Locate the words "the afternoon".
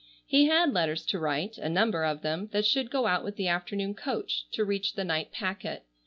3.35-3.93